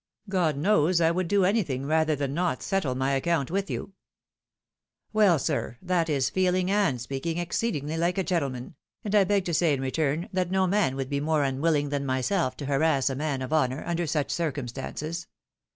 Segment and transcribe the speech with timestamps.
[0.29, 3.93] God knows I would do anything rather than not settle my account with you.""
[5.13, 9.53] Welly sir, that is feehng and speaking exceedingly like a gentleman; and I beg to
[9.53, 13.15] say in return that no man would be more unwilling than myself to harass a
[13.15, 15.27] man of honour, under such circumstances.